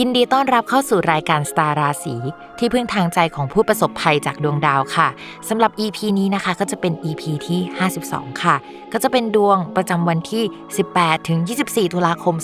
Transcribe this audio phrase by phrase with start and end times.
[0.00, 2.14] ยินดีต้อนรับเข้าสู่รายการสตาราศี
[2.58, 5.08] ที่พึ่งทางใจของผู้ประสบภัยจากดวงดาวค่ะ
[5.48, 7.60] สำหรับ EP นี้นะคะก็จะเป็น EP ที่
[8.00, 8.56] 52 ค่ะ
[8.92, 10.42] ก็จะเป็นดวงประจำวันที่
[10.84, 12.34] 18 ถึง 24 ตุลาคม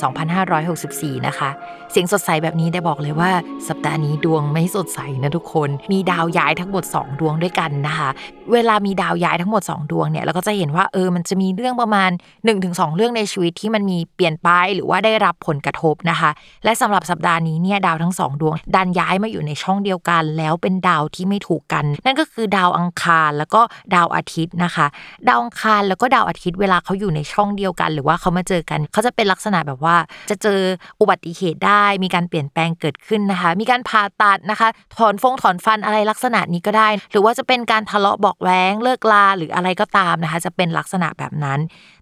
[0.58, 1.50] 2564 นะคะ
[1.90, 3.30] เสียงสดใสแบบนี้ได้บอกเลยว่า
[3.68, 8.08] สัปดาห์นี้ดวงไม่สดใสนะทุกคน มีดาวย้ายทั้งหมด 2 ดวงด้วยกันนะคะ
[8.52, 12.10] เวลามีดาวย้ายทั้งหมด 2 ดวงเนี่ยเราก็จะเห็นว่าเออมันจะมีเรื่องประมาณ
[12.52, 16.30] 1-2 เรื่องในชีวิตที่มันมีเปลี่ยนไปหรือว่าได้รับผลกระทบนะคะ
[16.64, 23.60] และสำหรับสัปดาห์นี้เนี่ยดาวทั้งสองดวง ดันย้ายมาอยู่ในช่องเดียวกัน แล้วเป็นดาวที่ไม่ถูกกัน นั่นก็คือดาวอังคารแล้วก็
[23.94, 24.86] ดาวอาทิตย์นะคะ
[25.28, 29.97] ดาวอังคารแล้วก็ดาวอาทิตย์เวลาเขาอยู่ในช่องเดียวกัน หรือว่าเขามาเจอกันเขาจะเป็นลักษณะแบบว่า
[30.30, 30.60] จะเจอ
[31.00, 41.58] อุบัติเหตุได้ มีการเปลี่ยนแปลงเกิดขึ้นนะคะ มีการผ่าตัดนะคะ ถอนฟงถอนฟันอะไรลักษณะนี้ก็ได้ หรือว่าจะเป็นการทะเลาะบอกแว้งเลิกลาหรืออะไรก็ตามนะคะ จะเป็นลักษณะแบบนั้น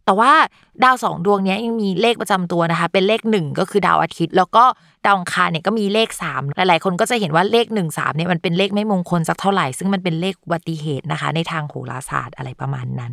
[0.08, 0.32] แต่ว่า
[0.84, 4.64] ดาวสองดวงนี้ยังมีเลขประจำตัวนะคะ เป็นเลขหนึ่งก็คือดาวอาทิตย์ แล้วก็
[5.06, 13.12] ดาวอังคารเนี่ยก็มีเลข 3 หลายๆ คนก็จะเห็นว่าเลข1 3เนี่ยมันเป็นเลขไม่มงคลสักเท่าไหร่ ซึ่งมันเป็นเลขอุบัติเหตุนะคะ ในทางโหราศาสตร์อะไรประมาณนั้น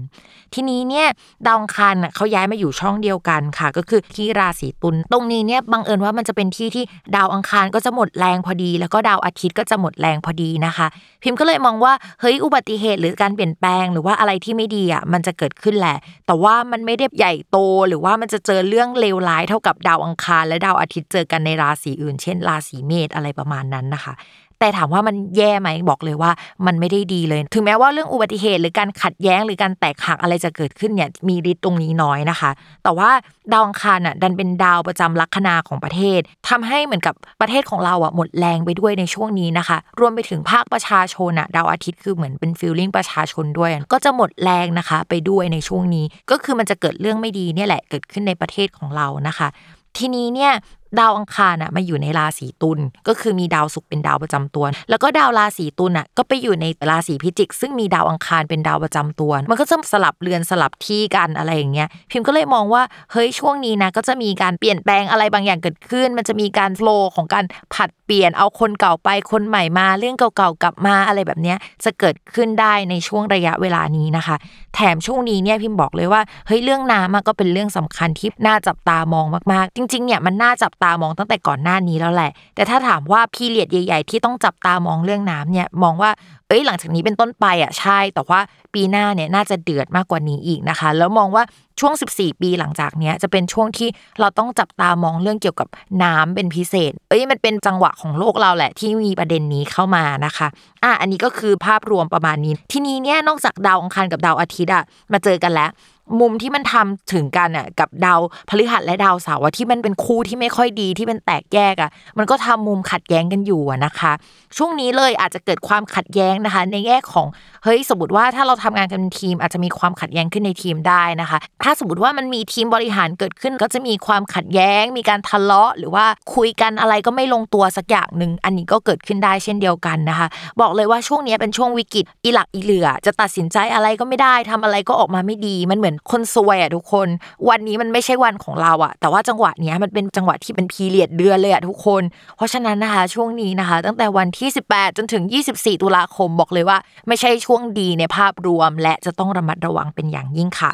[0.54, 1.08] ทีนี้เนี่ย
[1.46, 6.84] ดาวอังคารเขาย้ายมาอยู่ช่องเดียวกันค่ะ ก็คือที่ราศีตุลตรงนี้เนี่ยบังเอิญว่ามันจะเป็นที่ที่
[7.16, 10.88] ดาวอังคารก็จะหมดแรงพอดี แล้วก็ดาวอาทิตย์ก็จะหมดแรงพอดีนะคะ
[11.24, 15.98] พิมพ์ก็เลยมองว่าเฮ้ยอุบัติเหตุหรือการเปลี่ยนแปลง หรือว่าอะไรที่ไม่ดีอะมันจะเกิดขึ้นแหละ
[16.28, 17.58] แต่ว่ามันไม่ได้ใหญ่โต
[17.88, 24.14] หรือว่ามันจะเจอเรื่องเลวร้ายเท่ากับดาวอังคาร และดาวอาทิตย์เจอกันในราศีอื่น เช่น ราศีเมษอะไรประมาณนั้นนะคะ
[24.60, 26.32] แต่ถามว่ามันแย่ไหมบอกเลยว่า
[26.66, 32.52] มันไม่ได้ดีเลย ถึงแม้ว่าเรื่องอุบัติเหตุหรือการขัดแย้งหรือการแตกหักอะไรจะเกิดขึ้นเนี่ยมีฤทธิ์ตรงนี้น้อยนะคะ
[32.84, 33.10] แต่ว่า
[33.52, 49.50] ดาวอังคารอะดันเป็นดาวประจำลัคนาของประเทศทำให้เหมือนกับประเทศของเราอะหมดแรงไปด้วยในช่วงนี้นะคะ รวมไปถึงภาคประชาชนอะดาวอาทิตย์คือเหมือนเป็นฟิลลิ่งประชาชนด้วย ก็จะหมดแรงนะคะ ไปด้วยในช่วงนี้ ก็คือมันจะเกิดเรื่องไม่ดีเนี่ยแหละเกิดขึ้นในประเทศของเรานะคะ
[49.98, 50.54] ทีนี้เนี่ย
[51.00, 74.36] ดาวอังคารอะมาอยู่ในราศีตุลก็คือมีดาวศุกร์เป็นดาวประจำตัว แล้วก็ดาวราศีตุลอะก็ไปอยู่ในราศีพิจิก ซึ่งมีดาวอังคารเป็นดาวประจำตัว มันก็จะสลับเรือนสลับที่กันอะไรอย่างเงี้ยพิมพ์ก็เลยมองว่าเฮ้ยช่วงนี้นะก็จะมีการเปลี่ยนแปลงอะไรบางอย่างเกิดขึ้น มันจะมีการโฟล์ของการผัดเปลี่ยนเอาคนเก่าไปคนใหม่มาเรื่องเก่าๆกลับมาอะไรแบบเนี้ยจะเกิดขึ้นได้ในช่วงระยะเวลานี้นะคะ
[74.76, 86.12] แถมช่วงนี้เนี่ยพิมพ์บอกเลยว่าเฮ้ยเรื่องน้ำก็เป็นเรื่องสำคัญที่น่าจับตามองมากๆ จริงๆเนี่ยมันน่าจับตามองตั้งแต่ก่อนหน้านี้แล้วแหละ แต่ถ้าถามว่าพีเรียดใหญ่ ๆ ที่ต้องจับตามองเรื่องน้ำเนี่ยมองว่า
[86.48, 88.40] เอ้ยหลังจากนี้เป็นต้นไปอะใช่ แต่ว่า
[88.74, 91.44] ปีหน้าเนี่ยน่าจะเดือดมากกว่านี้อีกนะคะ แล้วมองว่า
[91.80, 93.90] ช่วง 14 ปีหลังจากเนี้ยจะเป็นช่วงที่
[94.20, 95.68] เราต้องจับตามองเรื่องเกี่ยวกับ
[96.04, 100.48] น้ำเป็นพิเศษ เอ้ยมันเป็นจังหวะของโลกเราแหละ ที่มีประเด็นนี้เข้ามานะคะ
[100.84, 105.72] อะอันนี้ก็คือภาพรวมประมาณนี้ ทีนี้เนี่ยนอกจากดาวอังคารกับดาวอาทิตย์อะมาเจอกันแล้ว
[106.20, 108.20] มุมที่มันทำถึงกันอะกับดาว
[108.50, 114.12] พฤหัสและดาวเสาร์ที่มันเป็นคู่ที่ไม่ค่อยดีที่เป็นแตกแยกอะมันก็ทำมุมขัดแย้งกันอยู่นะคะ
[114.58, 117.28] ช่วงนี้เลยอาจจะเกิดความขัดแย้งงนะคะ ในแง่ของ
[117.64, 126.06] เฮ้ยสมมติว่าถ้าเราทำงานกันเป็นทีมอาจจะมีความขัดแย้งขึ้นในทีมได้นะคะ ถ้าสมมติว่ามันมีทีมบริหารเกิดขึ้น ก็จะมีความขัดแย้ง มีการทะเลาะ หรือว่า
[126.36, 130.28] คุยกันอะไรก็ไม่ลงตัวสักอย่างหนึ่งอันนี้ก็เกิดขึ้นได้เช่นเดียวกันนะคะ
[130.62, 137.08] บอกเลยว่าช่วงนี้เป็นช่วงวิกฤตอีหลักอีเหลือ จะตัดสินใจอะไรก็ไม่ได้ทำอะไรก็ออกมาไม่ดี มันเหมือนคนซวยอะทุกคน
[137.50, 142.04] วันนี้มันไม่ใช่วันของเราอะ แต่ว่าจังหวะนี้มันเป็นจังหวะที่เป็นพีเรียดเดือนเลยอะทุกคน
[142.36, 145.24] เพราะฉะนั้นนะคะช่วงนี้นะคะ ตั้งแต่วันที่ 18 จนถึง
[145.54, 146.78] 24 ตุลาคมบอกเลยว่า
[147.08, 150.74] ไม่ใช่ช่วงดีในภาพรวม และจะต้องระมัดระวังเป็นอย่างยิ่งค่ะ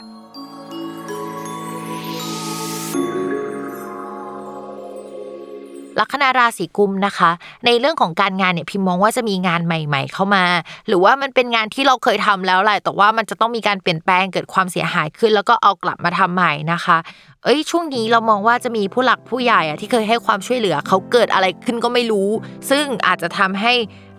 [6.00, 7.32] ลัคนาราศีกุมภ์นะคะ
[7.66, 10.44] ในเรื่องของการงานเนี่ยพิมมองว่าจะมีงานใหม่ ๆ เข้ามา
[10.88, 16.98] หรือว่ามันเป็นงานที่เราเคยทำแล้วแหละแต่ว่ามันจะต้องมีการเปลี่ยนแปลงเกิดความเสียหายขึ้น แล้วก็เอากลับมาทำใหม่นะคะ
[17.46, 22.30] เอ้ยช่วงนี้เรามองว่าจะมีผู้หลักผู้ใหญ่อะที่เคยให้ความช่วยเหลือเขาเกิดอะไรขึ้นก็ไม่รู้
[22.70, 23.74] ซึ่งอาจจะทำให้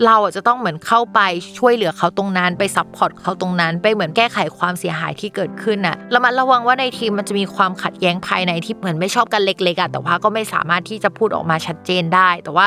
[0.04, 1.20] เราอะจะต้องเหมือนเข้าไป
[1.58, 12.66] ช่วยเหลือเขาตรงนั้นไป support เขาตรงนั้น ไปเหมือนแก้ไขความเสียหายที่เกิดขึ้นน่ะระมัดระวังว่าในทีมมันจะมีความขัดแย้งภายในที่เหมือนไม่ชอบกันเล็กๆอะแต่ว่าก็ไม่สามารถที่จะพูดออกมาชัดเจนได้ แต่ว่า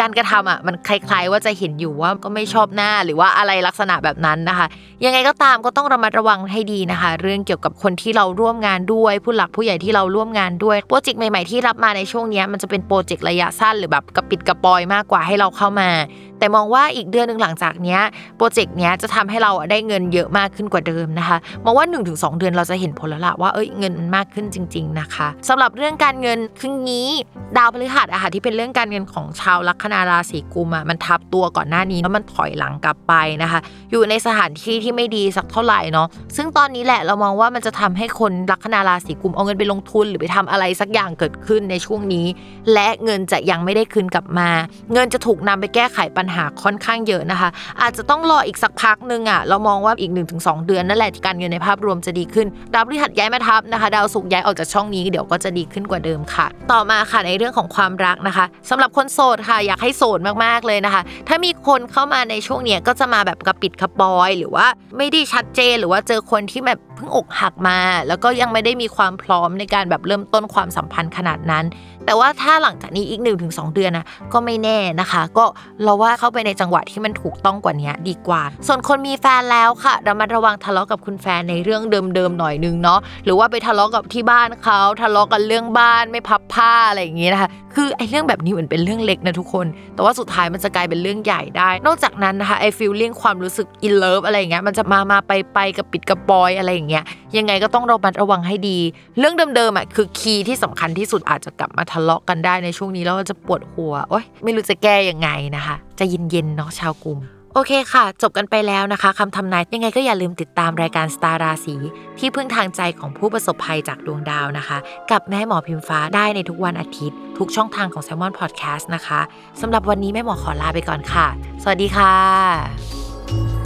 [0.00, 4.66] การกระทำอะมันคล้ายๆว่าจะเห็นอยู่ว่าก็ไม่ชอบหน้าหรือว่าอะไรลักษณะแบบนั้นนะคะ
[5.04, 15.90] ยังไงก็ตามก็ต้องระมัดระวังให้ดีนะคะ เรื่องเกี่ยวกับคนที่เราร่วมงานด้วย ผู้หลักผู้ใหญ่ที่เราร่วมงานด้วยโปรเจกต์ใหม่ๆที่รับมาในช่วงนี้มันจะเป็นโปรเจกต์ระยะสั้นหรือแบบกระปิดกระปอยมากกว่าให้เราเข้ามา
[16.38, 17.98] แต่มองว่าอีกเดือนหนึ่งหลังจากนี้
[18.36, 27.08] โปรเจกต์นี้จะทำให้เราได้เงินเยอะมากขึ้นกว่าเดิมนะคะมองว่า 1-2 เดือนเราจะเห็นผลแล้วละว่าเอ้ยเงินมันมากขึ้นจริง ๆนะคะสำหรับเรื่องการเงินคืนนี้
[27.56, 33.60] ดาวพฤหัสอะค่ะที่เป็นเรื่องการเงินของชาวลัคนาราศีกุมอะมันทับตัวก่อนหน้านี้แล้วมันถอยหลังกลับไปนะคะ
[33.90, 42.26] อยู่ในสถานที่ที่ไม่ดีสักเท่าไหร่เนาะซึ่งตอนนี้แหละเรามองว่ามันจะทำให้คนลัคนาราศีกุมเอาเงินไปลงทุนหรือไปทำอะไรสักอย่างเกิดขึ้นในช่วงนี้
[42.72, 44.48] และเงินจะยังไม่ได้คืนกลับมา
[44.92, 47.48] เงินจะถูกนำไปแก้ไขปัญหาค่อนข้างเยอะนะคะ
[47.80, 64.66] อาจจะต้องรออีกสักพักหนึ่งอะเรามองว่าอีก 1-2 เดือนนั่นแหละที่การเงินในภาพรวมจะดีขึ้น ดาวพฤหัสย้ายมาทับนะคะ ดาวศุกร์ย้ายออกจากช่องนี้เดี๋ยวก็จะดีขึ้นกว่าเดิมค่ะ ต่อมาค่ะในเรื่องของความรักนะคะสำหรับคนโสดค่ะอยากให้โสดมากๆเลยนะคะ ถ้ามีคนเข้ามาในช่วงเนี้ยก็จะมาแบบกระปิดกระปอย หรือว่า
[64.98, 67.78] ไม่ได้ชัดเจนหรือว่าเจอคนที่แบบเพิ่งอกหักมา
[68.08, 71.64] แล้วก็ยังไม่ได้มีความพร้อมในการแบบเริ่มต้นความสัมพันธ์ขนาดนั้น
[72.06, 75.44] แต่ว่าถ้าหลังจากนี้อีก 1-2 เดือนนะก็ไม่แน่นะคะ ก็
[75.84, 97.04] เราว่าเข้าไปในจังหวะที่มันถูกต้องกว่านี้ดีกว่า ส่วนคนมีแฟนแล้วค่ะระมัดระวังทะเลาะกับคุณแฟนในเรื่องเดิมๆหน่อยนึงเนาะหรือว่าไปทะเลาะกับที่บ้านเขาทะเลาะกันเรื่องบ้านไม่พับผ้าอะไรอย่างเงี้ยนะคะคือไอ้เรื่องแบบนี้เหมือนเป็นเรื่องเล็กนะทุกคน แต่ว่าสุดท้ายมันจะกลายเป็นเรื่องใหญ่ได้ นอกจากนั้นนะคะไอ้ feeling ความรู้สึก in love อะไรอย่างเงี้ยมันจะมามาไปไปกะปริดกะปรอยอะไรอย่างเงี้ย
[97.36, 98.78] ยังไงก็ต้องระมัดระวังให้ดี
[99.18, 107.20] เรื่องเดิมๆอะคือ key ที่สำคัญที่สุดอาจจะกลับมาทะเลาะกันได้ในช่วงนี้แล้วก็จะปวดหัวโอ๊ยไม่รู้จะแก้ยังไงนะคะ ใจเย็นๆเนาะชาวกุมภ์
[107.54, 111.76] โอเคค่ะ จบกันไปแล้วนะคะคำทำนายยังไงก็อย่าลืมติดตามรายการสตาร์ราศี
[112.18, 114.78] ที่พึ่งทางใจของผู้ประสบภัยจากดวงดาวนะคะ
[115.10, 119.20] กับแม่หมอพิมฟ้าได้ในทุกวันอาทิตย์ ทุกช่องทางของ s ซ l m o n Podcast นะคะ
[119.60, 121.26] สำหรับวันนี้แม่หมอขอลาไปก่อนค่ะ
[121.62, 123.59] สวัสดีค่ะ